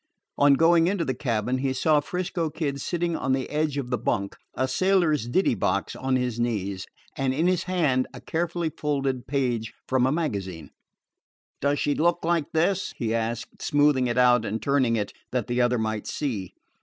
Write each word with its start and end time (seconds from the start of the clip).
On 0.39 0.55
going 0.55 0.87
into 0.87 1.05
the 1.05 1.13
cabin, 1.13 1.59
he 1.59 1.73
saw 1.73 1.99
'Frisco 1.99 2.49
Kid 2.49 2.81
sitting 2.81 3.15
on 3.15 3.33
the 3.33 3.47
edge 3.51 3.77
of 3.77 3.91
the 3.91 3.99
bunk, 3.99 4.35
a 4.55 4.67
sailor's 4.67 5.27
ditty 5.27 5.53
box 5.53 5.95
on 5.95 6.15
his 6.15 6.39
knees, 6.39 6.87
and 7.15 7.35
in 7.35 7.45
his 7.45 7.65
hand 7.65 8.07
a 8.11 8.19
carefully 8.19 8.71
folded 8.71 9.27
page 9.27 9.71
from 9.87 10.07
a 10.07 10.11
magazine. 10.11 10.71
"Does 11.61 11.77
she 11.77 11.93
look 11.93 12.25
like 12.25 12.51
this?" 12.51 12.95
he 12.97 13.13
asked, 13.13 13.61
smoothing 13.61 14.07
it 14.07 14.17
out 14.17 14.43
and 14.43 14.59
turning 14.59 14.95
it 14.95 15.13
that 15.31 15.45
the 15.45 15.61
other 15.61 15.77
might 15.77 16.07
see. 16.07 16.55